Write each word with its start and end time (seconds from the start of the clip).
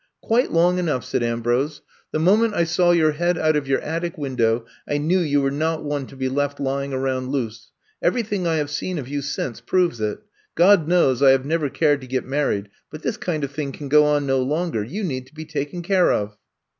Quite 0.23 0.51
long 0.51 0.79
enough,'' 0.79 1.05
said 1.05 1.21
Ambrose. 1.21 1.83
The 2.11 2.17
moment 2.17 2.55
I 2.55 2.63
saw 2.63 2.89
your 2.89 3.11
head 3.11 3.37
out 3.37 3.55
of 3.55 3.67
your 3.67 3.79
attic 3.81 4.17
window, 4.17 4.65
I 4.89 4.97
knew 4.97 5.19
you 5.19 5.41
were 5.41 5.51
not 5.51 5.83
one 5.83 6.07
to 6.07 6.15
be 6.15 6.27
left 6.27 6.59
lying 6.59 6.91
around 6.91 7.29
loose. 7.29 7.69
Everything 8.01 8.47
I 8.47 8.55
have 8.55 8.71
seen 8.71 8.97
of 8.97 9.07
you 9.07 9.21
since 9.21 9.61
proves 9.61 10.01
it. 10.01 10.17
God 10.55 10.87
knows 10.87 11.21
I 11.21 11.29
have 11.29 11.45
never 11.45 11.69
cared 11.69 12.01
to 12.01 12.07
get 12.07 12.25
married. 12.25 12.69
But 12.89 13.03
this 13.03 13.17
kind 13.17 13.43
of 13.43 13.51
thing 13.51 13.73
can 13.73 13.89
go 13.89 14.03
on 14.05 14.25
no 14.25 14.41
longer. 14.41 14.83
You 14.83 15.03
need 15.03 15.27
to 15.27 15.35
be 15.35 15.45
taken 15.45 15.83
care 15.83 16.11
of. 16.11 16.35